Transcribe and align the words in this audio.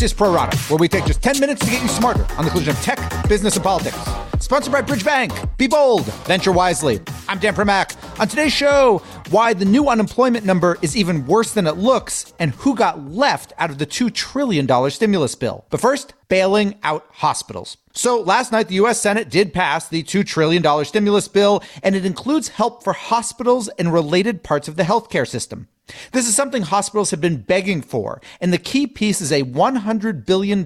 Axios 0.00 0.16
Pro 0.16 0.32
Rata, 0.32 0.56
where 0.56 0.78
we 0.78 0.88
take 0.88 1.04
just 1.04 1.22
10 1.22 1.40
minutes 1.40 1.62
to 1.62 1.70
get 1.70 1.82
you 1.82 1.88
smarter 1.88 2.26
on 2.38 2.46
the 2.46 2.50
collision 2.50 2.74
of 2.74 2.80
tech, 2.80 3.28
business, 3.28 3.56
and 3.56 3.62
politics. 3.62 3.98
Sponsored 4.38 4.72
by 4.72 4.80
Bridge 4.80 5.04
Bank. 5.04 5.30
Be 5.58 5.66
bold, 5.66 6.06
venture 6.24 6.52
wisely. 6.52 7.00
I'm 7.28 7.38
Dan 7.38 7.54
Primack. 7.54 8.18
On 8.18 8.26
today's 8.26 8.54
show, 8.54 9.02
why 9.28 9.52
the 9.52 9.66
new 9.66 9.90
unemployment 9.90 10.46
number 10.46 10.78
is 10.80 10.96
even 10.96 11.26
worse 11.26 11.52
than 11.52 11.66
it 11.66 11.76
looks, 11.76 12.32
and 12.38 12.52
who 12.52 12.74
got 12.74 13.10
left 13.10 13.52
out 13.58 13.68
of 13.68 13.76
the 13.76 13.84
$2 13.84 14.10
trillion 14.14 14.90
stimulus 14.90 15.34
bill. 15.34 15.66
But 15.68 15.82
first, 15.82 16.14
bailing 16.30 16.78
out 16.82 17.06
hospitals. 17.10 17.76
So 17.92 18.22
last 18.22 18.52
night, 18.52 18.68
the 18.68 18.76
U.S. 18.76 19.00
Senate 19.00 19.28
did 19.28 19.52
pass 19.52 19.86
the 19.86 20.02
$2 20.02 20.24
trillion 20.24 20.84
stimulus 20.86 21.28
bill, 21.28 21.62
and 21.82 21.94
it 21.94 22.06
includes 22.06 22.48
help 22.48 22.82
for 22.82 22.94
hospitals 22.94 23.68
and 23.70 23.92
related 23.92 24.42
parts 24.42 24.68
of 24.68 24.76
the 24.76 24.84
healthcare 24.84 25.28
system. 25.28 25.68
This 26.12 26.28
is 26.28 26.36
something 26.36 26.62
hospitals 26.62 27.10
have 27.10 27.20
been 27.20 27.42
begging 27.42 27.82
for, 27.82 28.22
and 28.40 28.52
the 28.52 28.58
key 28.58 28.86
piece 28.86 29.20
is 29.20 29.32
a 29.32 29.42
$100 29.42 30.24
billion, 30.24 30.64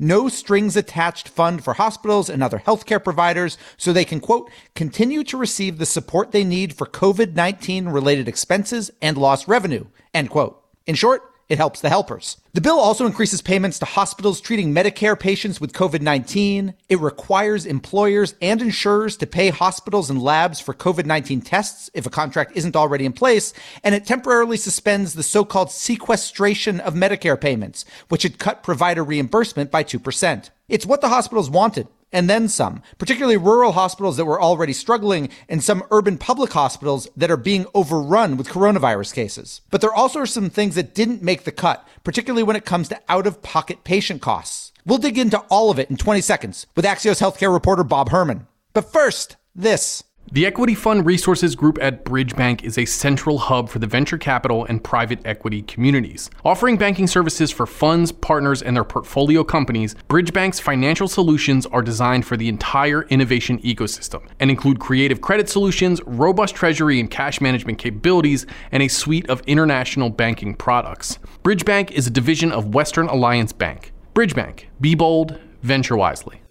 no 0.00 0.28
strings 0.28 0.76
attached 0.76 1.28
fund 1.28 1.62
for 1.62 1.74
hospitals 1.74 2.28
and 2.28 2.42
other 2.42 2.58
healthcare 2.58 3.02
providers 3.02 3.56
so 3.76 3.92
they 3.92 4.04
can, 4.04 4.18
quote, 4.18 4.50
continue 4.74 5.22
to 5.22 5.36
receive 5.36 5.78
the 5.78 5.86
support 5.86 6.32
they 6.32 6.42
need 6.44 6.74
for 6.74 6.86
COVID 6.86 7.34
19 7.34 7.88
related 7.88 8.26
expenses 8.26 8.90
and 9.00 9.16
lost 9.16 9.46
revenue, 9.46 9.86
end 10.12 10.28
quote. 10.28 10.60
In 10.86 10.96
short, 10.96 11.27
it 11.48 11.58
helps 11.58 11.80
the 11.80 11.88
helpers. 11.88 12.36
The 12.52 12.60
bill 12.60 12.78
also 12.78 13.06
increases 13.06 13.40
payments 13.40 13.78
to 13.78 13.84
hospitals 13.84 14.40
treating 14.40 14.74
Medicare 14.74 15.18
patients 15.18 15.60
with 15.60 15.72
COVID 15.72 16.02
19. 16.02 16.74
It 16.88 17.00
requires 17.00 17.66
employers 17.66 18.34
and 18.42 18.60
insurers 18.60 19.16
to 19.18 19.26
pay 19.26 19.50
hospitals 19.50 20.10
and 20.10 20.20
labs 20.20 20.60
for 20.60 20.74
COVID 20.74 21.06
19 21.06 21.40
tests 21.40 21.90
if 21.94 22.04
a 22.06 22.10
contract 22.10 22.52
isn't 22.54 22.76
already 22.76 23.06
in 23.06 23.12
place. 23.12 23.54
And 23.82 23.94
it 23.94 24.06
temporarily 24.06 24.56
suspends 24.56 25.14
the 25.14 25.22
so 25.22 25.44
called 25.44 25.70
sequestration 25.70 26.80
of 26.80 26.94
Medicare 26.94 27.40
payments, 27.40 27.84
which 28.08 28.24
had 28.24 28.38
cut 28.38 28.62
provider 28.62 29.02
reimbursement 29.02 29.70
by 29.70 29.84
2%. 29.84 30.50
It's 30.68 30.86
what 30.86 31.00
the 31.00 31.08
hospitals 31.08 31.48
wanted 31.48 31.88
and 32.12 32.28
then 32.28 32.48
some, 32.48 32.82
particularly 32.98 33.36
rural 33.36 33.72
hospitals 33.72 34.16
that 34.16 34.24
were 34.24 34.40
already 34.40 34.72
struggling 34.72 35.28
and 35.48 35.62
some 35.62 35.84
urban 35.90 36.18
public 36.18 36.52
hospitals 36.52 37.08
that 37.16 37.30
are 37.30 37.36
being 37.36 37.66
overrun 37.74 38.36
with 38.36 38.48
coronavirus 38.48 39.14
cases. 39.14 39.60
But 39.70 39.80
there 39.80 39.92
also 39.92 40.20
are 40.20 40.26
some 40.26 40.50
things 40.50 40.74
that 40.74 40.94
didn't 40.94 41.22
make 41.22 41.44
the 41.44 41.52
cut, 41.52 41.86
particularly 42.04 42.42
when 42.42 42.56
it 42.56 42.64
comes 42.64 42.88
to 42.88 43.00
out 43.08 43.26
of 43.26 43.42
pocket 43.42 43.84
patient 43.84 44.22
costs. 44.22 44.72
We'll 44.86 44.98
dig 44.98 45.18
into 45.18 45.38
all 45.50 45.70
of 45.70 45.78
it 45.78 45.90
in 45.90 45.96
20 45.96 46.20
seconds 46.22 46.66
with 46.74 46.84
Axios 46.84 47.20
healthcare 47.20 47.52
reporter 47.52 47.84
Bob 47.84 48.08
Herman. 48.08 48.46
But 48.72 48.90
first, 48.90 49.36
this. 49.54 50.04
The 50.30 50.44
Equity 50.44 50.74
Fund 50.74 51.06
Resources 51.06 51.56
Group 51.56 51.78
at 51.80 52.04
Bridge 52.04 52.36
Bank 52.36 52.62
is 52.62 52.76
a 52.76 52.84
central 52.84 53.38
hub 53.38 53.70
for 53.70 53.78
the 53.78 53.86
venture 53.86 54.18
capital 54.18 54.66
and 54.66 54.84
private 54.84 55.20
equity 55.24 55.62
communities. 55.62 56.28
Offering 56.44 56.76
banking 56.76 57.06
services 57.06 57.50
for 57.50 57.64
funds, 57.64 58.12
partners, 58.12 58.60
and 58.60 58.76
their 58.76 58.84
portfolio 58.84 59.42
companies, 59.42 59.94
Bridge 60.06 60.34
Bank's 60.34 60.60
financial 60.60 61.08
solutions 61.08 61.64
are 61.64 61.80
designed 61.80 62.26
for 62.26 62.36
the 62.36 62.50
entire 62.50 63.04
innovation 63.04 63.58
ecosystem 63.60 64.28
and 64.38 64.50
include 64.50 64.78
creative 64.80 65.22
credit 65.22 65.48
solutions, 65.48 66.02
robust 66.04 66.54
treasury 66.54 67.00
and 67.00 67.10
cash 67.10 67.40
management 67.40 67.78
capabilities, 67.78 68.44
and 68.70 68.82
a 68.82 68.88
suite 68.88 69.28
of 69.30 69.40
international 69.46 70.10
banking 70.10 70.54
products. 70.54 71.18
Bridge 71.42 71.64
Bank 71.64 71.92
is 71.92 72.06
a 72.06 72.10
division 72.10 72.52
of 72.52 72.74
Western 72.74 73.08
Alliance 73.08 73.54
Bank. 73.54 73.92
Bridge 74.12 74.34
Bank, 74.34 74.68
be 74.78 74.94
bold, 74.94 75.40
venture 75.62 75.96
wisely. 75.96 76.42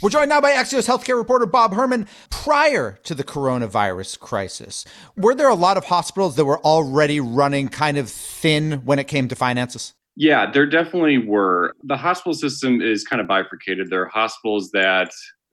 We're 0.00 0.10
joined 0.10 0.28
now 0.28 0.40
by 0.40 0.52
Axios 0.52 0.86
healthcare 0.86 1.16
reporter 1.16 1.44
Bob 1.44 1.74
Herman. 1.74 2.06
Prior 2.30 3.00
to 3.02 3.16
the 3.16 3.24
coronavirus 3.24 4.20
crisis, 4.20 4.84
were 5.16 5.34
there 5.34 5.48
a 5.48 5.56
lot 5.56 5.76
of 5.76 5.86
hospitals 5.86 6.36
that 6.36 6.44
were 6.44 6.60
already 6.60 7.18
running 7.18 7.68
kind 7.68 7.98
of 7.98 8.08
thin 8.08 8.84
when 8.84 9.00
it 9.00 9.08
came 9.08 9.26
to 9.26 9.34
finances? 9.34 9.94
Yeah, 10.14 10.48
there 10.52 10.66
definitely 10.66 11.18
were. 11.18 11.74
The 11.82 11.96
hospital 11.96 12.34
system 12.34 12.80
is 12.80 13.02
kind 13.02 13.20
of 13.20 13.26
bifurcated. 13.26 13.90
There 13.90 14.02
are 14.02 14.08
hospitals 14.08 14.70
that 14.70 15.10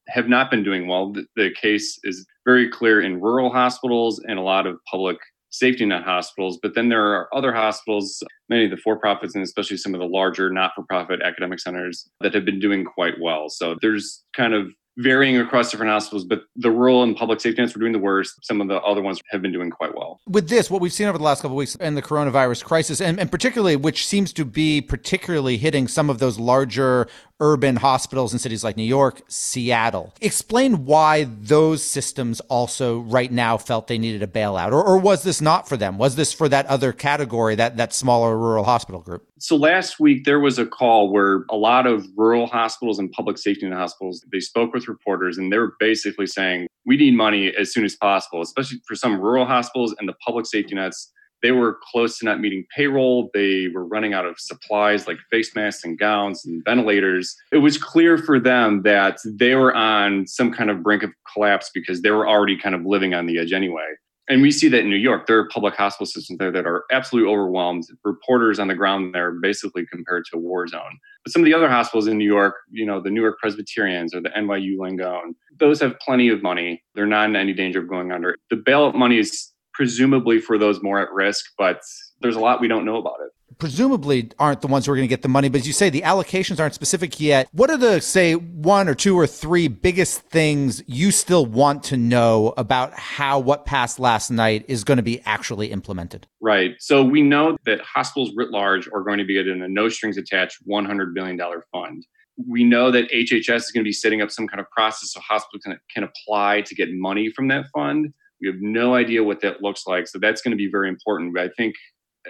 have 0.10 0.30
not 0.30 0.52
been 0.52 0.62
doing 0.62 0.88
well. 0.88 1.12
The, 1.36 1.50
case 1.60 2.00
is 2.04 2.24
very 2.46 2.70
clear 2.70 3.02
in 3.02 3.22
rural 3.22 3.52
hospitals 3.52 4.22
and 4.28 4.38
a 4.38 4.44
lot 4.44 4.68
of 4.68 4.78
public 4.86 5.18
safety 5.58 5.86
net 5.86 6.04
hospitals. 6.04 6.60
But 6.62 6.76
then 6.76 6.90
there 6.90 7.04
are 7.04 7.34
other 7.36 7.54
hospitals, 7.54 8.22
many 8.50 8.66
of 8.66 8.72
the 8.72 8.78
for 8.78 8.98
profits, 8.98 9.36
and 9.36 9.44
especially 9.44 9.78
some 9.78 9.94
of 9.94 10.00
the 10.00 10.08
larger 10.08 10.50
not 10.50 10.72
for 10.76 10.84
profit 10.84 11.22
academic 11.22 11.60
centers 11.60 12.10
that 12.22 12.34
have 12.34 12.46
been 12.46 12.60
doing 12.60 12.86
quite 12.86 13.16
well. 13.22 13.50
So 13.50 13.76
there's 13.82 14.24
kind 14.36 14.54
of 14.54 14.72
varying 14.98 15.38
across 15.38 15.72
different 15.72 15.92
hospitals, 15.92 16.24
but 16.24 16.44
the 16.56 16.72
rural 16.72 17.04
and 17.04 17.16
public 17.16 17.42
safety 17.42 17.62
nets 17.62 17.76
were 17.76 17.80
doing 17.80 17.92
the 17.92 18.00
worst. 18.00 18.34
Some 18.44 18.62
of 18.62 18.68
the 18.68 18.76
other 18.82 19.02
ones 19.02 19.20
have 19.30 19.42
been 19.42 19.52
doing 19.52 19.70
quite 19.70 19.94
well. 19.94 20.20
With 20.28 20.48
this, 20.48 20.70
what 20.70 20.82
we've 20.82 20.94
seen 20.94 21.08
over 21.08 21.18
the 21.18 21.24
last 21.24 21.42
couple 21.42 21.58
weeks 21.58 21.76
and 21.80 21.98
the 21.98 22.02
coronavirus 22.02 22.64
crisis, 22.64 23.02
and, 23.02 23.20
and 23.20 23.30
particularly, 23.30 23.76
which 23.76 24.08
seems 24.08 24.32
to 24.34 24.46
be 24.46 24.82
particularly 24.82 25.58
hitting 25.58 25.88
some 25.88 26.10
of 26.10 26.20
those 26.20 26.40
larger 26.40 27.08
urban 27.40 27.76
hospitals 27.76 28.34
in 28.34 28.40
cities 28.40 28.64
like 28.64 28.78
New 28.78 28.84
York, 28.84 29.22
Seattle. 29.28 30.14
Explain 30.22 30.86
why 30.86 31.26
those 31.26 31.84
systems 31.84 32.40
also 32.42 33.00
right 33.00 33.32
now 33.32 33.58
felt 33.58 33.88
they 33.88 33.98
needed 33.98 34.24
a 34.24 34.28
bailout, 34.28 34.72
or, 34.72 34.84
or 34.84 34.98
was 34.98 35.24
this 35.24 35.42
not 35.42 35.68
for 35.68 35.78
them? 35.78 35.98
Was 35.98 36.16
this 36.16 36.32
for 36.32 36.48
that 36.50 36.66
other 36.68 36.92
category, 36.92 37.56
that 37.56 37.78
that 37.78 37.94
smaller 37.94 38.38
rural 38.38 38.64
hospital 38.64 39.02
group? 39.02 39.28
So 39.40 39.56
last 39.56 40.00
week 40.00 40.26
there 40.26 40.40
was 40.40 40.58
a 40.58 40.66
call 40.66 41.12
where 41.12 41.46
a 41.50 41.58
lot 41.58 41.86
of 41.88 42.06
rural 42.16 42.48
hospitals 42.48 43.00
and 43.00 43.12
public 43.12 43.38
safety 43.38 43.70
hospitals 43.70 44.24
they 44.32 44.40
spoke 44.40 44.74
with 44.74 44.88
reporters 44.88 45.38
and 45.38 45.52
they 45.52 45.58
were 45.58 45.74
basically 45.80 46.28
saying 46.28 46.68
we 46.86 46.98
need 46.98 47.16
money 47.16 47.54
as 47.58 47.74
soon 47.74 47.84
as 47.84 47.96
possible, 47.96 48.42
especially 48.42 48.80
for 48.88 48.96
some 48.96 49.20
rural 49.20 49.46
hospitals 49.46 49.94
and 50.00 50.08
the 50.08 50.14
public 50.26 50.46
safety 50.46 50.76
nets 50.76 51.12
they 51.46 51.52
were 51.52 51.78
close 51.92 52.18
to 52.18 52.26
not 52.26 52.40
meeting 52.40 52.66
payroll. 52.76 53.30
They 53.36 53.68
were 53.68 53.86
running 53.86 54.16
out 54.16 54.26
of 54.26 54.40
supplies 54.40 55.06
like 55.06 55.18
face 55.30 55.54
masks 55.54 55.84
and 55.84 55.96
gowns 55.96 56.44
and 56.44 56.64
ventilators. 56.66 57.36
It 57.52 57.60
was 57.60 57.78
clear 57.78 58.18
for 58.18 58.40
them 58.40 58.82
that 58.82 59.20
they 59.24 59.54
were 59.54 59.72
on 59.76 60.26
some 60.26 60.52
kind 60.52 60.72
of 60.72 60.82
brink 60.82 61.04
of 61.04 61.12
collapse 61.32 61.70
because 61.72 62.02
they 62.02 62.10
were 62.10 62.28
already 62.28 62.58
kind 62.58 62.74
of 62.74 62.84
living 62.84 63.14
on 63.14 63.28
the 63.28 63.38
edge 63.38 63.54
anyway. 63.54 63.86
And 64.28 64.42
we 64.42 64.50
see 64.50 64.68
that 64.70 64.80
in 64.80 64.90
New 64.90 64.96
York. 64.96 65.28
There 65.28 65.38
are 65.38 65.48
public 65.50 65.76
hospital 65.76 66.08
systems 66.08 66.40
there 66.40 66.52
that 66.52 66.66
are 66.66 66.86
absolutely 66.92 67.32
overwhelmed. 67.32 67.84
Reporters 68.04 68.58
on 68.58 68.68
the 68.68 68.74
ground 68.74 69.14
there 69.14 69.34
basically 69.34 69.86
compared 69.86 70.26
to 70.32 70.38
a 70.38 70.40
war 70.40 70.66
zone. 70.66 70.98
But 71.24 71.32
some 71.32 71.44
of 71.44 71.46
the 71.46 71.54
other 71.54 71.70
hospitals 71.70 72.08
in 72.08 72.18
New 72.18 72.26
York, 72.26 72.56
you 72.72 72.88
know, 72.88 73.00
the 73.00 73.12
NewYork-Presbyterians 73.12 74.16
or 74.16 74.22
the 74.22 74.30
NYU 74.30 74.78
Langone, 74.78 75.36
those 75.60 75.80
have 75.80 76.00
plenty 76.00 76.30
of 76.30 76.42
money. 76.42 76.84
They're 76.96 77.06
not 77.06 77.30
in 77.30 77.36
any 77.36 77.54
danger 77.54 77.82
of 77.82 77.88
going 77.88 78.12
under. 78.12 78.36
The 78.50 78.56
bailout 78.56 78.96
money 78.96 79.20
is 79.20 79.52
presumably 79.76 80.40
for 80.40 80.58
those 80.58 80.82
more 80.82 81.00
at 81.00 81.12
risk, 81.12 81.46
but 81.58 81.82
there's 82.22 82.36
a 82.36 82.40
lot 82.40 82.62
we 82.62 82.68
don't 82.68 82.86
know 82.86 82.98
about 82.98 83.18
it. 83.22 83.32
Presumably 83.58 84.32
aren't 84.40 84.62
the 84.62 84.68
ones 84.68 84.86
who 84.86 84.92
are 84.92 84.96
going 84.96 85.08
to 85.08 85.10
get 85.10 85.22
the 85.22 85.30
money, 85.30 85.50
but 85.50 85.62
as 85.62 85.68
you 85.68 85.74
say, 85.74 85.90
the 85.90 86.02
allocations 86.02 86.60
aren't 86.60 86.74
specific 86.74 87.20
yet. 87.20 87.48
What 87.52 87.70
are 87.70 87.78
the, 87.78 88.02
say, 88.02 88.34
one 88.34 88.90
or 88.90 88.96
two 88.96 89.18
or 89.18 89.28
three 89.28 89.68
biggest 89.68 90.22
things 90.22 90.84
you 90.88 91.12
still 91.12 91.46
want 91.46 91.84
to 91.86 91.98
know 91.98 92.54
about 92.58 92.94
how 92.94 93.40
what 93.40 93.66
passed 93.66 94.00
last 94.00 94.30
night 94.32 94.66
is 94.68 94.84
going 94.84 94.98
to 94.98 95.04
be 95.04 95.22
actually 95.26 95.72
implemented? 95.72 96.28
Right. 96.42 96.76
So 96.80 97.04
we 97.04 97.22
know 97.22 97.58
that 97.66 97.82
hospitals 97.82 98.32
writ 98.36 98.52
large 98.52 98.88
are 98.88 99.04
going 99.04 99.20
to 99.20 99.26
be 99.26 99.36
getting 99.36 99.62
a 99.62 99.68
no 99.68 99.90
strings 99.90 100.18
attached 100.18 100.58
$100 100.68 101.14
billion 101.14 101.40
fund 101.72 102.06
we 102.48 102.64
know 102.64 102.92
that 102.92 103.10
HHS 103.12 103.56
is 103.56 103.72
going 103.72 103.84
to 103.84 103.88
be 103.88 103.94
setting 103.94 104.22
up 104.22 104.30
some 104.30 104.48
kind 104.48 104.60
of 104.60 104.70
process 104.70 105.14
so 105.14 105.22
hospitals 105.22 105.62
can, 105.64 105.80
can 105.94 106.04
apply 106.04 106.62
to 106.62 106.76
get 106.76 106.90
money 106.92 107.30
from 107.30 107.48
that 107.48 107.66
fund. 107.74 108.14
We 108.42 108.48
have 108.48 108.58
no 108.60 108.96
idea 108.96 109.24
what 109.24 109.42
that 109.42 109.62
looks 109.62 109.88
like. 109.88 110.08
So 110.08 110.20
that's 110.20 110.42
going 110.42 110.52
to 110.52 110.58
be 110.58 110.70
very 110.70 110.90
important. 110.90 111.34
But 111.34 111.44
I 111.44 111.50
think 111.58 111.76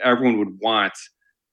everyone 0.04 0.38
would 0.40 0.58
want 0.62 0.94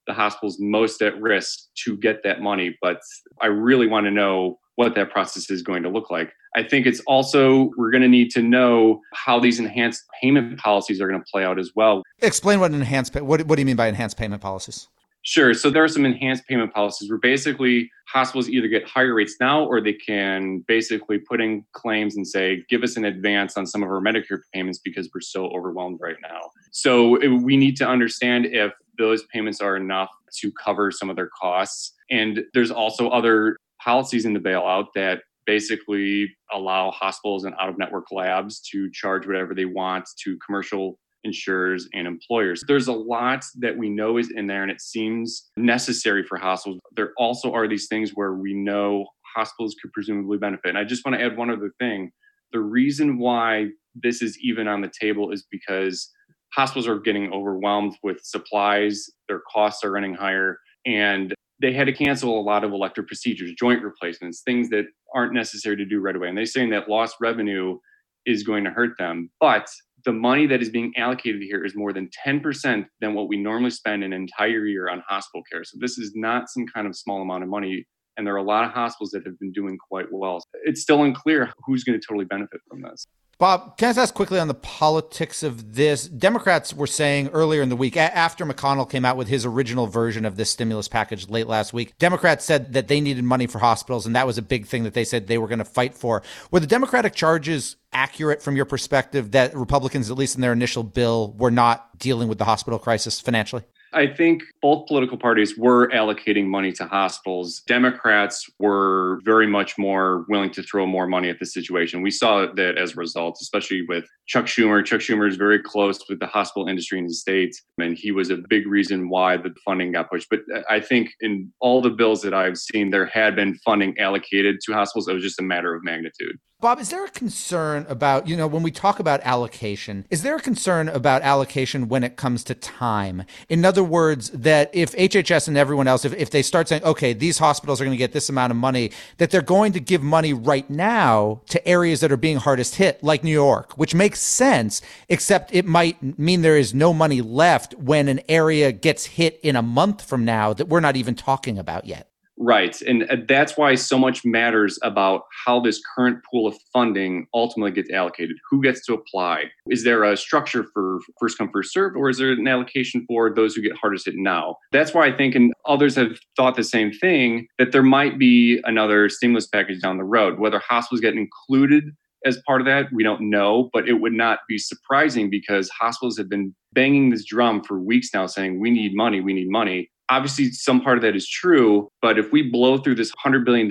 the 0.07 0.13
hospitals 0.13 0.59
most 0.61 1.01
at 1.03 1.21
risk 1.21 1.59
to 1.85 1.97
get 1.97 2.23
that 2.25 2.41
money. 2.41 2.77
But 2.83 3.01
I 3.41 3.47
really 3.47 3.87
want 3.87 4.07
to 4.07 4.11
know 4.11 4.59
what 4.77 4.95
that 4.95 5.11
process 5.11 5.51
is 5.51 5.63
going 5.63 5.83
to 5.83 5.89
look 5.89 6.11
like. 6.11 6.33
I 6.55 6.63
think 6.63 6.87
it's 6.87 7.01
also, 7.07 7.71
we're 7.77 7.91
going 7.91 8.03
to 8.03 8.09
need 8.09 8.31
to 8.33 8.43
know 8.43 9.01
how 9.15 9.39
these 9.41 9.59
enhanced 9.59 10.03
payment 10.21 10.59
policies 10.59 11.01
are 11.01 11.09
going 11.09 11.21
to 11.21 11.27
play 11.31 11.45
out 11.45 11.59
as 11.59 11.73
well. 11.75 12.03
Explain 12.21 12.61
what 12.61 12.71
an 12.71 12.77
enhanced, 12.77 13.15
what, 13.15 13.47
what 13.47 13.57
do 13.57 13.61
you 13.61 13.67
mean 13.67 13.77
by 13.77 13.87
enhanced 13.87 14.17
payment 14.17 14.43
policies? 14.43 14.89
Sure. 15.25 15.55
So 15.55 15.71
there 15.71 15.85
are 15.85 15.89
some 15.89 16.05
enhanced 16.05 16.47
payment 16.49 16.75
policies 16.75 17.09
where 17.09 17.19
basically 17.19 17.91
hospitals 18.09 18.49
either 18.49 18.67
get 18.67 18.87
higher 18.89 19.15
rates 19.15 19.37
now 19.41 19.65
or 19.65 19.81
they 19.81 19.93
can 19.93 20.65
basically 20.67 21.19
put 21.19 21.41
in 21.41 21.65
claims 21.73 22.17
and 22.17 22.27
say, 22.27 22.65
give 22.69 22.83
us 22.83 22.97
an 22.97 23.05
advance 23.05 23.57
on 23.57 23.65
some 23.65 23.85
of 23.85 23.89
our 23.89 24.01
Medicare 24.01 24.41
payments 24.53 24.81
because 24.81 25.09
we're 25.15 25.21
so 25.21 25.47
overwhelmed 25.51 26.01
right 26.01 26.17
now. 26.21 26.51
So 26.73 27.21
we 27.39 27.57
need 27.57 27.77
to 27.77 27.87
understand 27.87 28.47
if 28.47 28.73
those 28.99 29.23
payments 29.33 29.61
are 29.61 29.77
enough 29.77 30.11
to 30.41 30.51
cover 30.53 30.91
some 30.91 31.09
of 31.09 31.15
their 31.15 31.31
costs. 31.41 31.95
And 32.11 32.45
there's 32.53 32.73
also 32.73 33.09
other 33.09 33.57
policies 33.81 34.25
in 34.25 34.33
the 34.33 34.41
bailout 34.41 34.87
that 34.97 35.23
basically 35.47 36.35
allow 36.53 36.91
hospitals 36.91 37.45
and 37.45 37.55
out 37.61 37.69
of 37.69 37.79
network 37.79 38.11
labs 38.13 38.61
to 38.61 38.91
charge 38.91 39.27
whatever 39.27 39.55
they 39.55 39.65
want 39.65 40.09
to 40.25 40.37
commercial 40.45 40.99
insurers, 41.25 41.89
and 41.93 42.07
employers. 42.07 42.63
There's 42.67 42.89
a 42.89 42.93
lot 42.93 43.45
that 43.59 43.77
we 43.77 43.89
know 43.89 44.19
is 44.19 44.31
in 44.31 44.47
there 44.47 44.63
and 44.63 44.71
it 44.71 44.81
seems 44.81 45.51
necessary 45.57 46.25
for 46.25 46.39
hospitals. 46.39 46.81
There 46.97 47.13
also 47.17 47.53
are 47.53 47.69
these 47.69 47.89
things 47.89 48.11
where 48.15 48.35
we 48.35 48.55
know 48.55 49.07
hospitals 49.35 49.75
could 49.81 49.93
presumably 49.93 50.39
benefit. 50.39 50.71
And 50.71 50.79
I 50.79 50.85
just 50.85 51.05
want 51.05 51.19
to 51.19 51.25
add 51.25 51.37
one 51.37 51.51
other 51.51 51.73
thing. 51.79 52.11
The 52.53 52.61
reason 52.61 53.19
why 53.19 53.69
this 53.95 54.23
is 54.23 54.39
even 54.43 54.69
on 54.69 54.81
the 54.81 54.91
table 55.01 55.33
is 55.33 55.47
because 55.51 56.11
hospitals 56.55 56.87
are 56.87 56.99
getting 56.99 57.33
overwhelmed 57.33 57.97
with 58.03 58.19
supplies, 58.23 59.09
their 59.29 59.41
costs 59.53 59.85
are 59.85 59.91
running 59.91 60.15
higher, 60.15 60.59
and 60.85 61.35
they 61.61 61.73
had 61.73 61.87
to 61.87 61.93
cancel 61.93 62.39
a 62.39 62.43
lot 62.43 62.65
of 62.65 62.73
elective 62.73 63.07
procedures, 63.07 63.53
joint 63.59 63.83
replacements, 63.83 64.43
things 64.43 64.69
that 64.71 64.85
aren't 65.15 65.33
necessary 65.33 65.77
to 65.77 65.85
do 65.85 66.01
right 66.01 66.17
away. 66.17 66.29
And 66.29 66.37
they're 66.37 66.45
saying 66.45 66.71
that 66.71 66.89
lost 66.89 67.17
revenue 67.21 67.79
is 68.27 68.43
going 68.43 68.65
to 68.65 68.71
hurt 68.71 68.99
them. 68.99 69.31
But 69.41 69.69
the 70.05 70.13
money 70.13 70.47
that 70.47 70.63
is 70.63 70.71
being 70.71 70.93
allocated 70.97 71.43
here 71.43 71.65
is 71.65 71.75
more 71.77 71.93
than 71.93 72.09
10% 72.27 72.87
than 73.01 73.15
what 73.15 73.29
we 73.29 73.37
normally 73.37 73.71
spend 73.71 74.05
an 74.05 74.13
entire 74.13 74.67
year 74.67 74.89
on 74.89 75.03
hospital 75.09 75.43
care. 75.51 75.65
So 75.65 75.79
this 75.81 75.99
is 75.99 76.13
not 76.15 76.49
some 76.49 76.67
kind 76.73 76.87
of 76.87 76.97
small 76.97 77.23
amount 77.23 77.43
of 77.43 77.49
money. 77.49 77.87
And 78.17 78.27
there 78.27 78.35
are 78.35 78.39
a 78.39 78.43
lot 78.43 78.65
of 78.65 78.73
hospitals 78.73 79.11
that 79.13 79.25
have 79.25 79.39
been 79.39 79.53
doing 79.53 79.79
quite 79.79 80.07
well. 80.13 80.43
It's 80.65 80.83
still 80.83 81.03
unclear 81.03 81.53
who's 81.65 81.85
going 81.85 81.99
to 81.99 82.07
totally 82.07 82.27
benefit 82.27 82.61
from 82.69 82.83
this. 82.83 83.07
Bob, 83.39 83.77
can 83.77 83.93
I 83.99 84.01
ask 84.01 84.15
quickly 84.15 84.39
on 84.39 84.47
the 84.47 84.55
politics 84.55 85.43
of 85.43 85.75
this? 85.75 86.07
Democrats 86.07 86.73
were 86.73 86.87
saying 86.87 87.29
earlier 87.33 87.61
in 87.61 87.71
the 87.71 87.77
week, 87.77 87.97
after 87.97 88.47
McConnell 88.47 88.89
came 88.89 89.05
out 89.05 89.17
with 89.17 89.27
his 89.27 89.45
original 89.45 89.89
version 89.89 90.25
of 90.25 90.37
this 90.37 90.51
stimulus 90.51 90.87
package 90.87 91.29
late 91.29 91.49
last 91.49 91.73
week, 91.73 91.99
Democrats 91.99 92.45
said 92.45 92.73
that 92.75 92.87
they 92.87 93.01
needed 93.01 93.25
money 93.25 93.49
for 93.49 93.59
hospitals, 93.59 94.07
and 94.07 94.15
that 94.15 94.29
was 94.29 94.39
a 94.39 94.43
big 94.43 94.67
thing 94.67 94.85
that 94.85 94.95
they 94.95 95.05
said 95.05 95.27
they 95.27 95.39
were 95.39 95.49
going 95.49 95.59
to 95.59 95.65
fight 95.65 95.95
for. 95.95 96.23
Were 96.53 96.61
the 96.61 96.69
Democratic 96.69 97.17
charges 97.17 97.75
accurate 97.93 98.41
from 98.41 98.55
your 98.55 98.65
perspective 98.65 99.33
that 99.33 99.57
Republicans, 99.57 100.09
at 100.09 100.17
least 100.17 100.37
in 100.37 100.41
their 100.41 100.53
initial 100.53 100.85
bill, 100.85 101.35
were 101.37 101.51
not 101.51 101.99
dealing 101.99 102.29
with 102.29 102.39
the 102.39 102.45
hospital 102.45 102.79
crisis 102.79 103.19
financially? 103.19 103.65
I 103.95 104.07
think 104.07 104.43
both 104.61 104.87
political 104.87 105.19
parties 105.19 105.57
were 105.59 105.89
allocating 105.89 106.47
money 106.47 106.73
to 106.73 106.87
hospitals. 106.87 107.63
Democrats 107.67 108.49
were 108.59 109.21
very 109.25 109.47
much 109.47 109.77
more 109.79 110.25
willing 110.29 110.51
to 110.53 110.63
throw 110.63 110.87
more 110.87 111.07
money 111.07 111.29
at 111.29 111.39
the 111.39 111.47
situation. 111.47 112.03
We 112.03 112.11
saw 112.11 112.47
that 112.55 112.79
as 112.79 112.93
a 112.93 112.97
result, 112.97 113.39
especially 113.41 113.83
with 113.87 114.05
Chuck 114.27 114.47
Schumer. 114.47 114.85
Chuck 114.85 115.01
Schumer 115.01 115.29
is 115.29 115.37
very 115.37 115.63
close 115.63 116.09
with 116.09 116.21
the 116.21 116.27
hospital 116.27 116.69
industry 116.69 116.99
in 116.99 117.07
the 117.07 117.15
states, 117.15 117.63
and 117.79 117.97
he 117.97 118.13
was 118.13 118.31
a 118.31 118.37
big 118.49 118.67
reason 118.67 119.09
why 119.09 119.37
the 119.37 119.55
funding 119.65 119.93
got 119.93 120.11
pushed. 120.11 120.29
But 120.31 120.41
uh, 120.55 120.63
I 120.71 120.81
think 120.81 121.11
in 121.21 121.53
all 121.61 121.83
the 121.83 121.91
bills 121.91 122.23
that 122.23 122.35
I've 122.35 122.59
seen, 122.59 122.91
there 122.91 123.07
had 123.07 123.37
been 123.37 123.59
funding 123.65 123.99
allocated 123.99 124.61
to 124.65 124.73
hospitals. 124.73 125.09
It 125.09 125.15
was 125.15 125.23
just 125.23 125.41
a 125.41 125.45
matter 125.45 125.75
of 125.75 125.85
magnitude. 125.85 126.39
Bob, 126.63 126.79
is 126.79 126.91
there 126.91 127.05
a 127.05 127.11
concern 127.11 127.85
about, 127.89 128.29
you 128.29 128.37
know, 128.37 128.47
when 128.47 128.63
we 128.63 128.71
talk 128.71 129.01
about 129.01 129.21
allocation, 129.25 130.07
is 130.11 130.23
there 130.23 130.37
a 130.37 130.41
concern 130.41 130.89
about 130.89 131.21
allocation 131.23 131.89
when 131.89 132.05
it 132.05 132.15
comes 132.15 132.45
to 132.45 132.55
time? 132.55 133.25
In 133.49 133.65
other 133.65 133.83
words, 133.83 134.31
that 134.31 134.71
if 134.73 134.93
HHS 134.93 135.49
and 135.49 135.59
everyone 135.59 135.89
else, 135.89 136.05
if, 136.05 136.15
if 136.15 136.31
they 136.31 136.41
start 136.41 136.69
saying, 136.69 136.85
okay, 136.85 137.15
these 137.15 137.39
hospitals 137.39 137.81
are 137.81 137.85
going 137.85 137.97
to 137.97 137.99
get 137.99 138.13
this 138.13 138.29
amount 138.29 138.53
of 138.53 138.57
money, 138.57 138.93
that 139.19 139.33
they're 139.33 139.43
going 139.43 139.73
to 139.73 139.81
give 139.81 140.05
money 140.05 140.33
right 140.33 140.71
now 140.71 141.43
to 141.49 141.67
areas 141.67 141.99
that 141.99 142.13
are 142.13 142.17
being 142.17 142.37
hardest 142.37 142.77
hit, 142.77 143.03
like 143.03 143.25
New 143.25 143.33
York, 143.33 143.77
which 143.77 143.93
makes 143.93 144.23
sense, 144.23 144.83
except 145.09 145.53
it 145.53 145.67
might 145.67 146.17
mean 146.17 146.43
there 146.43 146.57
is 146.57 146.73
no 146.73 146.93
money 146.93 147.23
left 147.23 147.75
when 147.75 148.07
an 148.07 148.21
area 148.29 148.71
gets 148.71 149.07
hit 149.07 149.41
in 149.43 149.57
a 149.57 149.63
month 149.63 150.01
from 150.01 150.25
now 150.25 150.53
that 150.53 150.69
we're 150.69 150.79
not 150.79 150.95
even 150.95 151.17
talking 151.17 151.59
about 151.59 151.87
yet. 151.87 152.12
Right. 152.43 152.81
And 152.83 153.05
uh, 153.05 153.19
that's 153.29 153.57
why 153.57 153.77
so 153.77 153.97
much 153.97 154.25
matters 154.25 154.77
about 154.83 155.27
how 155.47 155.61
this 155.61 155.81
current 155.95 156.19
pool 156.29 156.49
of 156.49 156.57
funding 156.73 157.29
ultimately 157.33 157.71
gets 157.71 157.89
allocated. 157.93 158.37
Who 158.51 158.61
gets 158.61 158.85
to 158.87 158.95
apply? 158.95 159.45
Is 159.69 159.85
there 159.85 160.03
a 160.03 160.17
structure 160.17 160.67
for 160.75 160.99
first 161.21 161.39
come, 161.39 161.51
first 161.53 161.73
served, 161.73 161.97
or 161.97 162.11
is 162.11 162.19
there 162.19 162.33
an 162.33 162.49
allocation 162.49 163.05
for 163.07 163.33
those 163.33 163.55
who 163.55 163.63
get 163.63 163.77
hardest 163.77 164.07
hit 164.07 164.17
now? 164.17 164.57
That's 164.73 164.93
why 164.93 165.07
I 165.07 165.17
think, 165.17 165.37
and 165.37 165.53
others 165.67 165.95
have 165.95 166.19
thought 166.37 166.57
the 166.57 166.65
same 166.65 166.91
thing, 166.91 167.47
that 167.59 167.71
there 167.71 167.85
might 167.85 168.19
be 168.19 168.61
another 168.65 169.09
stimulus 169.09 169.47
package 169.47 169.81
down 169.81 169.97
the 169.97 170.05
road. 170.05 170.41
Whether 170.41 170.61
hospitals 170.69 171.01
get 171.01 171.15
included 171.15 171.85
as 172.25 172.43
part 172.45 172.61
of 172.61 172.67
that, 172.67 172.87
we 172.93 173.05
don't 173.05 173.31
know, 173.31 173.71
but 173.73 173.89
it 173.89 174.01
would 174.01 174.15
not 174.15 174.41
be 174.49 174.59
surprising 174.59 175.31
because 175.31 175.69
hospitals 175.71 176.19
have 176.19 176.29
been 176.29 176.57
banging 176.73 177.11
this 177.11 177.25
drum 177.25 177.63
for 177.63 177.79
weeks 177.79 178.09
now 178.13 178.27
saying, 178.27 178.59
we 178.59 178.71
need 178.71 178.97
money, 178.97 179.21
we 179.21 179.33
need 179.33 179.49
money 179.49 179.91
obviously 180.09 180.51
some 180.51 180.81
part 180.81 180.99
of 180.99 181.03
that 181.03 181.17
is 181.17 181.29
true 181.29 181.89
but 182.01 182.19
if 182.19 182.31
we 182.33 182.43
blow 182.43 182.79
through 182.79 182.95
this 182.95 183.13
$100 183.25 183.45
billion 183.45 183.71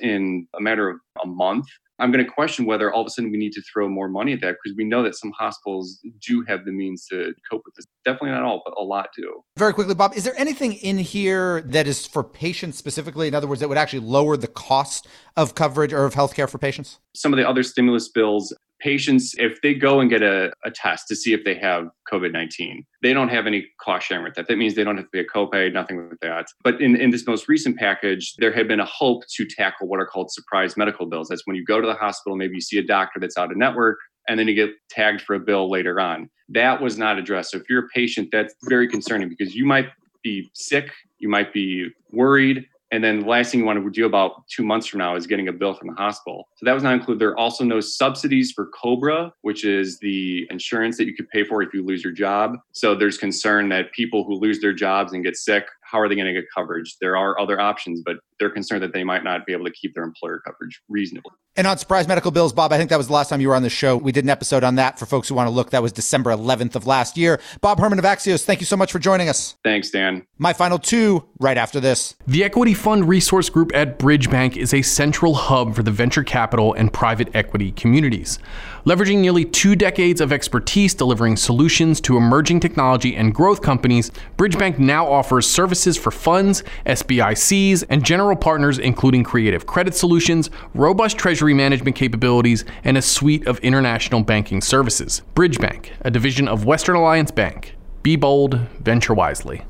in 0.00 0.46
a 0.56 0.60
matter 0.60 0.88
of 0.88 0.98
a 1.22 1.26
month 1.26 1.66
i'm 1.98 2.10
going 2.12 2.24
to 2.24 2.30
question 2.30 2.66
whether 2.66 2.92
all 2.92 3.00
of 3.02 3.06
a 3.06 3.10
sudden 3.10 3.30
we 3.30 3.38
need 3.38 3.52
to 3.52 3.62
throw 3.72 3.88
more 3.88 4.08
money 4.08 4.32
at 4.32 4.40
that 4.40 4.56
because 4.62 4.76
we 4.76 4.84
know 4.84 5.02
that 5.02 5.14
some 5.14 5.32
hospitals 5.32 5.98
do 6.26 6.44
have 6.46 6.64
the 6.64 6.72
means 6.72 7.06
to 7.06 7.32
cope 7.50 7.62
with 7.64 7.74
this. 7.74 7.86
Definitely 8.04 8.30
not 8.30 8.42
all 8.42 8.62
but 8.64 8.74
a 8.78 8.82
lot 8.82 9.08
do. 9.16 9.42
Very 9.56 9.72
quickly 9.72 9.94
bob 9.94 10.14
is 10.14 10.24
there 10.24 10.38
anything 10.38 10.74
in 10.74 10.98
here 10.98 11.62
that 11.62 11.86
is 11.86 12.06
for 12.06 12.22
patients 12.22 12.78
specifically? 12.78 13.28
In 13.28 13.34
other 13.34 13.46
words 13.46 13.60
that 13.60 13.68
would 13.68 13.78
actually 13.78 14.00
lower 14.00 14.36
the 14.36 14.46
cost 14.46 15.06
of 15.36 15.54
coverage 15.54 15.92
or 15.92 16.04
of 16.04 16.14
healthcare 16.14 16.48
for 16.48 16.58
patients? 16.58 16.98
Some 17.14 17.32
of 17.32 17.38
the 17.38 17.48
other 17.48 17.62
stimulus 17.62 18.08
bills 18.08 18.52
patients, 18.80 19.34
if 19.38 19.60
they 19.62 19.74
go 19.74 20.00
and 20.00 20.10
get 20.10 20.22
a, 20.22 20.52
a 20.64 20.70
test 20.70 21.08
to 21.08 21.16
see 21.16 21.32
if 21.32 21.44
they 21.44 21.54
have 21.54 21.88
COVID 22.12 22.32
19, 22.32 22.84
they 23.02 23.12
don't 23.12 23.28
have 23.28 23.46
any 23.46 23.66
cost 23.80 24.06
sharing 24.06 24.24
with 24.24 24.34
that. 24.34 24.48
That 24.48 24.56
means 24.58 24.74
they 24.74 24.84
don't 24.84 24.96
have 24.96 25.06
to 25.06 25.10
pay 25.10 25.20
a 25.20 25.24
copay, 25.24 25.72
nothing 25.72 26.08
with 26.08 26.20
that. 26.20 26.46
But 26.62 26.80
in, 26.80 26.96
in 26.96 27.10
this 27.10 27.26
most 27.26 27.48
recent 27.48 27.76
package, 27.78 28.34
there 28.38 28.52
had 28.52 28.68
been 28.68 28.80
a 28.80 28.84
hope 28.84 29.22
to 29.36 29.46
tackle 29.46 29.88
what 29.88 30.00
are 30.00 30.06
called 30.06 30.30
surprise 30.30 30.76
medical 30.76 31.06
bills. 31.06 31.28
That's 31.28 31.46
when 31.46 31.56
you 31.56 31.64
go 31.64 31.80
to 31.80 31.86
the 31.86 31.94
hospital, 31.94 32.36
maybe 32.36 32.54
you 32.54 32.60
see 32.60 32.78
a 32.78 32.86
doctor 32.86 33.20
that's 33.20 33.36
out 33.36 33.50
of 33.50 33.56
network, 33.56 33.98
and 34.28 34.38
then 34.38 34.48
you 34.48 34.54
get 34.54 34.70
tagged 34.90 35.22
for 35.22 35.34
a 35.34 35.40
bill 35.40 35.70
later 35.70 36.00
on. 36.00 36.28
That 36.48 36.80
was 36.80 36.98
not 36.98 37.18
addressed. 37.18 37.52
So 37.52 37.58
if 37.58 37.64
you're 37.68 37.84
a 37.84 37.88
patient, 37.88 38.28
that's 38.32 38.54
very 38.64 38.88
concerning 38.88 39.28
because 39.28 39.54
you 39.54 39.64
might 39.64 39.88
be 40.22 40.50
sick, 40.54 40.92
you 41.18 41.28
might 41.28 41.52
be 41.52 41.88
worried, 42.12 42.66
and 42.92 43.02
then 43.02 43.20
the 43.20 43.26
last 43.26 43.50
thing 43.50 43.60
you 43.60 43.66
want 43.66 43.82
to 43.82 43.90
do 43.90 44.06
about 44.06 44.46
two 44.48 44.62
months 44.62 44.86
from 44.86 44.98
now 44.98 45.16
is 45.16 45.26
getting 45.26 45.48
a 45.48 45.52
bill 45.52 45.74
from 45.74 45.88
the 45.88 45.94
hospital. 45.94 46.48
So 46.56 46.66
that 46.66 46.72
was 46.72 46.82
not 46.82 46.94
included. 46.94 47.20
There 47.20 47.30
are 47.30 47.38
also 47.38 47.64
no 47.64 47.80
subsidies 47.80 48.52
for 48.52 48.70
COBRA, 48.80 49.32
which 49.42 49.64
is 49.64 49.98
the 49.98 50.46
insurance 50.50 50.96
that 50.98 51.06
you 51.06 51.14
could 51.14 51.28
pay 51.30 51.44
for 51.44 51.62
if 51.62 51.74
you 51.74 51.84
lose 51.84 52.04
your 52.04 52.12
job. 52.12 52.56
So 52.72 52.94
there's 52.94 53.18
concern 53.18 53.68
that 53.70 53.92
people 53.92 54.24
who 54.24 54.34
lose 54.34 54.60
their 54.60 54.72
jobs 54.72 55.12
and 55.12 55.24
get 55.24 55.36
sick 55.36 55.66
how 55.90 56.00
are 56.00 56.08
they 56.08 56.14
going 56.14 56.26
to 56.26 56.32
get 56.32 56.44
coverage? 56.54 56.96
There 57.00 57.16
are 57.16 57.38
other 57.38 57.60
options, 57.60 58.02
but 58.04 58.16
they're 58.38 58.50
concerned 58.50 58.82
that 58.82 58.92
they 58.92 59.04
might 59.04 59.24
not 59.24 59.46
be 59.46 59.52
able 59.52 59.64
to 59.64 59.70
keep 59.70 59.94
their 59.94 60.04
employer 60.04 60.40
coverage 60.44 60.80
reasonably. 60.88 61.32
And 61.58 61.66
on 61.66 61.78
surprise 61.78 62.06
medical 62.06 62.30
bills, 62.30 62.52
Bob, 62.52 62.72
I 62.72 62.76
think 62.76 62.90
that 62.90 62.98
was 62.98 63.06
the 63.06 63.14
last 63.14 63.30
time 63.30 63.40
you 63.40 63.48
were 63.48 63.54
on 63.54 63.62
the 63.62 63.70
show. 63.70 63.96
We 63.96 64.12
did 64.12 64.24
an 64.24 64.30
episode 64.30 64.62
on 64.62 64.74
that 64.74 64.98
for 64.98 65.06
folks 65.06 65.28
who 65.28 65.34
want 65.34 65.46
to 65.46 65.50
look. 65.50 65.70
That 65.70 65.82
was 65.82 65.90
December 65.90 66.30
11th 66.30 66.74
of 66.74 66.86
last 66.86 67.16
year. 67.16 67.40
Bob 67.62 67.78
Herman 67.78 67.98
of 67.98 68.04
Axios, 68.04 68.44
thank 68.44 68.60
you 68.60 68.66
so 68.66 68.76
much 68.76 68.92
for 68.92 68.98
joining 68.98 69.30
us. 69.30 69.56
Thanks, 69.64 69.90
Dan. 69.90 70.26
My 70.36 70.52
final 70.52 70.78
two 70.78 71.26
right 71.40 71.56
after 71.56 71.80
this. 71.80 72.14
The 72.26 72.44
Equity 72.44 72.74
Fund 72.74 73.08
Resource 73.08 73.48
Group 73.48 73.74
at 73.74 73.98
Bridge 73.98 74.28
Bank 74.28 74.56
is 74.56 74.74
a 74.74 74.82
central 74.82 75.34
hub 75.34 75.74
for 75.74 75.82
the 75.82 75.90
venture 75.90 76.24
capital 76.24 76.74
and 76.74 76.92
private 76.92 77.34
equity 77.34 77.72
communities. 77.72 78.38
Leveraging 78.84 79.18
nearly 79.18 79.44
two 79.44 79.74
decades 79.74 80.20
of 80.20 80.32
expertise 80.32 80.94
delivering 80.94 81.36
solutions 81.36 82.00
to 82.02 82.16
emerging 82.16 82.60
technology 82.60 83.16
and 83.16 83.34
growth 83.34 83.62
companies, 83.62 84.10
Bridge 84.36 84.58
Bank 84.58 84.78
now 84.78 85.10
offers 85.10 85.46
services 85.46 85.75
for 85.84 86.10
funds, 86.10 86.62
SBICs, 86.86 87.84
and 87.90 88.04
general 88.04 88.36
partners, 88.36 88.78
including 88.78 89.24
creative 89.24 89.66
credit 89.66 89.94
solutions, 89.94 90.48
robust 90.74 91.18
treasury 91.18 91.52
management 91.52 91.96
capabilities, 91.96 92.64
and 92.84 92.96
a 92.96 93.02
suite 93.02 93.46
of 93.46 93.58
international 93.58 94.22
banking 94.22 94.62
services. 94.62 95.20
Bridge 95.34 95.58
Bank, 95.58 95.92
a 96.00 96.10
division 96.10 96.48
of 96.48 96.64
Western 96.64 96.96
Alliance 96.96 97.30
Bank. 97.30 97.74
Be 98.02 98.16
bold, 98.16 98.58
venture 98.80 99.12
wisely. 99.12 99.62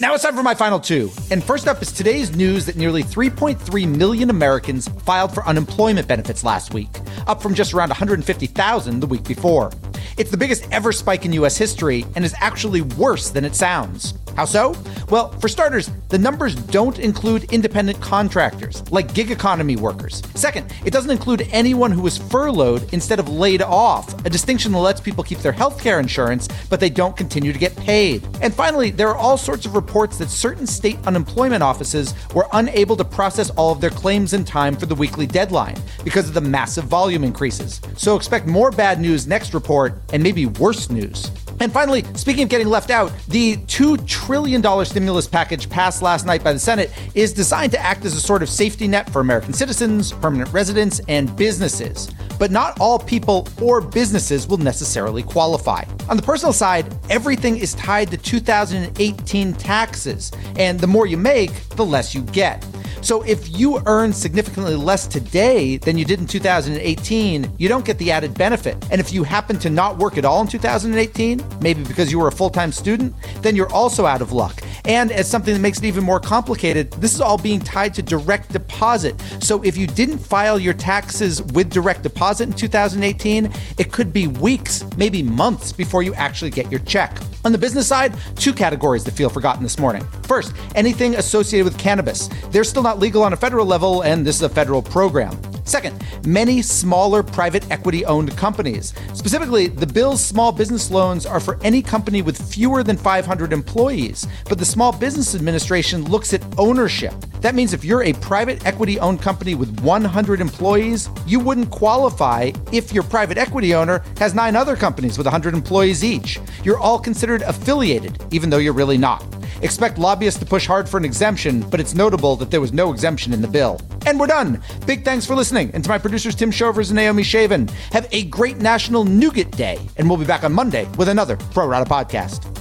Now 0.00 0.14
it's 0.14 0.22
time 0.22 0.34
for 0.34 0.42
my 0.42 0.54
final 0.54 0.80
two. 0.80 1.10
And 1.30 1.44
first 1.44 1.68
up 1.68 1.82
is 1.82 1.92
today's 1.92 2.34
news 2.34 2.64
that 2.64 2.74
nearly 2.74 3.02
3.3 3.02 3.86
million 3.98 4.30
Americans 4.30 4.88
filed 5.04 5.34
for 5.34 5.46
unemployment 5.46 6.08
benefits 6.08 6.42
last 6.42 6.72
week, 6.72 6.88
up 7.26 7.42
from 7.42 7.54
just 7.54 7.74
around 7.74 7.90
150,000 7.90 9.00
the 9.00 9.06
week 9.06 9.24
before. 9.24 9.70
It's 10.16 10.30
the 10.30 10.38
biggest 10.38 10.66
ever 10.72 10.92
spike 10.92 11.26
in 11.26 11.34
US 11.34 11.58
history 11.58 12.06
and 12.16 12.24
is 12.24 12.34
actually 12.38 12.80
worse 12.80 13.28
than 13.28 13.44
it 13.44 13.54
sounds. 13.54 14.14
How 14.36 14.46
so? 14.46 14.72
Well, 15.10 15.32
for 15.40 15.48
starters, 15.48 15.90
the 16.08 16.18
numbers 16.18 16.54
don't 16.54 17.00
include 17.00 17.52
independent 17.52 18.00
contractors, 18.00 18.88
like 18.92 19.12
gig 19.12 19.32
economy 19.32 19.74
workers. 19.74 20.22
Second, 20.36 20.72
it 20.84 20.92
doesn't 20.92 21.10
include 21.10 21.48
anyone 21.50 21.90
who 21.90 22.02
was 22.02 22.16
furloughed 22.16 22.94
instead 22.94 23.18
of 23.18 23.28
laid 23.28 23.60
off, 23.60 24.14
a 24.24 24.30
distinction 24.30 24.70
that 24.70 24.78
lets 24.78 25.00
people 25.00 25.24
keep 25.24 25.38
their 25.38 25.52
healthcare 25.52 25.98
insurance, 25.98 26.48
but 26.68 26.78
they 26.78 26.90
don't 26.90 27.16
continue 27.16 27.52
to 27.52 27.58
get 27.58 27.74
paid. 27.74 28.24
And 28.40 28.54
finally, 28.54 28.90
there 28.90 29.08
are 29.08 29.16
all 29.16 29.36
sorts 29.36 29.66
of 29.66 29.74
reports 29.74 30.16
that 30.18 30.30
certain 30.30 30.66
state 30.66 30.98
unemployment 31.08 31.64
offices 31.64 32.14
were 32.32 32.46
unable 32.52 32.96
to 32.96 33.04
process 33.04 33.50
all 33.50 33.72
of 33.72 33.80
their 33.80 33.90
claims 33.90 34.32
in 34.32 34.44
time 34.44 34.76
for 34.76 34.86
the 34.86 34.94
weekly 34.94 35.26
deadline 35.26 35.76
because 36.04 36.28
of 36.28 36.34
the 36.34 36.40
massive 36.40 36.84
volume 36.84 37.24
increases. 37.24 37.80
So 37.96 38.14
expect 38.14 38.46
more 38.46 38.70
bad 38.70 39.00
news 39.00 39.26
next 39.26 39.54
report 39.54 40.00
and 40.12 40.22
maybe 40.22 40.46
worse 40.46 40.88
news. 40.88 41.32
And 41.60 41.70
finally, 41.70 42.04
speaking 42.14 42.44
of 42.44 42.48
getting 42.48 42.68
left 42.68 42.88
out, 42.88 43.12
the 43.28 43.56
$2 43.56 44.08
trillion 44.08 44.62
stimulus 44.86 45.28
package 45.28 45.68
passed 45.68 46.00
last 46.00 46.24
night 46.24 46.42
by 46.42 46.54
the 46.54 46.58
Senate 46.58 46.90
is 47.14 47.34
designed 47.34 47.70
to 47.72 47.78
act 47.78 48.06
as 48.06 48.14
a 48.14 48.20
sort 48.20 48.42
of 48.42 48.48
safety 48.48 48.88
net 48.88 49.10
for 49.10 49.20
American 49.20 49.52
citizens, 49.52 50.10
permanent 50.10 50.50
residents, 50.54 51.02
and 51.06 51.36
businesses. 51.36 52.10
But 52.38 52.50
not 52.50 52.80
all 52.80 52.98
people 52.98 53.46
or 53.60 53.82
businesses 53.82 54.48
will 54.48 54.56
necessarily 54.56 55.22
qualify. 55.22 55.84
On 56.08 56.16
the 56.16 56.22
personal 56.22 56.54
side, 56.54 56.96
everything 57.10 57.58
is 57.58 57.74
tied 57.74 58.10
to 58.10 58.16
2018 58.16 59.52
taxes, 59.52 60.32
and 60.56 60.80
the 60.80 60.86
more 60.86 61.06
you 61.06 61.18
make, 61.18 61.68
the 61.70 61.84
less 61.84 62.14
you 62.14 62.22
get. 62.22 62.64
So 63.02 63.22
if 63.22 63.58
you 63.58 63.80
earn 63.86 64.12
significantly 64.12 64.76
less 64.76 65.06
today 65.06 65.78
than 65.78 65.96
you 65.96 66.04
did 66.04 66.20
in 66.20 66.26
2018, 66.26 67.50
you 67.56 67.68
don't 67.68 67.84
get 67.84 67.96
the 67.98 68.10
added 68.10 68.34
benefit. 68.34 68.76
And 68.90 69.00
if 69.00 69.12
you 69.12 69.24
happen 69.24 69.58
to 69.60 69.70
not 69.70 69.96
work 69.96 70.18
at 70.18 70.24
all 70.26 70.42
in 70.42 70.46
2018, 70.46 71.38
maybe 71.60 71.82
because 71.84 72.10
you 72.10 72.18
were 72.18 72.28
a 72.28 72.32
full 72.32 72.50
time 72.50 72.72
student, 72.72 73.14
then 73.42 73.56
you're 73.56 73.72
also 73.72 74.06
out 74.06 74.22
of 74.22 74.32
luck. 74.32 74.60
And 74.84 75.12
as 75.12 75.28
something 75.28 75.52
that 75.54 75.60
makes 75.60 75.78
it 75.78 75.84
even 75.84 76.04
more 76.04 76.20
complicated, 76.20 76.90
this 76.92 77.14
is 77.14 77.20
all 77.20 77.38
being 77.38 77.60
tied 77.60 77.94
to 77.94 78.02
direct 78.02 78.52
deposit. 78.52 79.20
So 79.40 79.62
if 79.62 79.76
you 79.76 79.86
didn't 79.86 80.18
file 80.18 80.58
your 80.58 80.74
taxes 80.74 81.42
with 81.42 81.70
direct 81.70 82.02
deposit 82.02 82.48
in 82.48 82.54
2018, 82.54 83.52
it 83.78 83.92
could 83.92 84.12
be 84.12 84.26
weeks, 84.26 84.84
maybe 84.96 85.22
months 85.22 85.72
before 85.72 86.02
you 86.02 86.14
actually 86.14 86.50
get 86.50 86.70
your 86.70 86.80
check. 86.80 87.18
On 87.44 87.52
the 87.52 87.58
business 87.58 87.86
side, 87.86 88.14
two 88.36 88.52
categories 88.52 89.04
that 89.04 89.12
feel 89.12 89.30
forgotten 89.30 89.62
this 89.62 89.78
morning. 89.78 90.06
First, 90.24 90.54
anything 90.74 91.14
associated 91.16 91.64
with 91.64 91.78
cannabis. 91.78 92.28
They're 92.50 92.64
still 92.64 92.82
not 92.82 92.98
legal 92.98 93.22
on 93.22 93.32
a 93.32 93.36
federal 93.36 93.66
level, 93.66 94.02
and 94.02 94.26
this 94.26 94.36
is 94.36 94.42
a 94.42 94.48
federal 94.48 94.82
program. 94.82 95.38
Second, 95.70 96.04
many 96.26 96.62
smaller 96.62 97.22
private 97.22 97.70
equity 97.70 98.04
owned 98.04 98.36
companies. 98.36 98.92
Specifically, 99.14 99.68
the 99.68 99.86
bill's 99.86 100.20
small 100.20 100.50
business 100.50 100.90
loans 100.90 101.24
are 101.24 101.38
for 101.38 101.60
any 101.62 101.80
company 101.80 102.22
with 102.22 102.42
fewer 102.52 102.82
than 102.82 102.96
500 102.96 103.52
employees, 103.52 104.26
but 104.48 104.58
the 104.58 104.64
Small 104.64 104.90
Business 104.90 105.32
Administration 105.36 106.06
looks 106.06 106.34
at 106.34 106.42
ownership. 106.58 107.14
That 107.40 107.54
means 107.54 107.72
if 107.72 107.84
you're 107.84 108.02
a 108.02 108.14
private 108.14 108.66
equity 108.66 108.98
owned 108.98 109.22
company 109.22 109.54
with 109.54 109.78
100 109.82 110.40
employees, 110.40 111.08
you 111.24 111.38
wouldn't 111.38 111.70
qualify 111.70 112.50
if 112.72 112.92
your 112.92 113.04
private 113.04 113.38
equity 113.38 113.72
owner 113.72 114.02
has 114.18 114.34
nine 114.34 114.56
other 114.56 114.74
companies 114.74 115.18
with 115.18 115.28
100 115.28 115.54
employees 115.54 116.02
each. 116.02 116.40
You're 116.64 116.80
all 116.80 116.98
considered 116.98 117.42
affiliated, 117.42 118.20
even 118.32 118.50
though 118.50 118.58
you're 118.58 118.72
really 118.72 118.98
not. 118.98 119.24
Expect 119.62 119.98
lobbyists 119.98 120.40
to 120.40 120.46
push 120.46 120.66
hard 120.66 120.88
for 120.88 120.98
an 120.98 121.04
exemption, 121.04 121.60
but 121.70 121.80
it's 121.80 121.94
notable 121.94 122.36
that 122.36 122.50
there 122.50 122.60
was 122.60 122.72
no 122.72 122.92
exemption 122.92 123.32
in 123.32 123.42
the 123.42 123.48
bill. 123.48 123.80
And 124.06 124.18
we're 124.18 124.26
done. 124.26 124.62
Big 124.86 125.04
thanks 125.04 125.26
for 125.26 125.34
listening. 125.34 125.70
And 125.74 125.84
to 125.84 125.90
my 125.90 125.98
producers, 125.98 126.34
Tim 126.34 126.50
Shovers 126.50 126.90
and 126.90 126.96
Naomi 126.96 127.22
Shavin. 127.22 127.70
Have 127.92 128.08
a 128.12 128.24
great 128.24 128.58
National 128.58 129.04
Nougat 129.04 129.50
Day. 129.52 129.78
And 129.96 130.08
we'll 130.08 130.18
be 130.18 130.24
back 130.24 130.44
on 130.44 130.52
Monday 130.52 130.88
with 130.98 131.08
another 131.08 131.36
Pro 131.36 131.66
Rata 131.66 131.88
podcast. 131.88 132.59